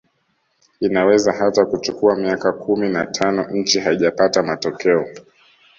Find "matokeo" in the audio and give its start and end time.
4.43-5.07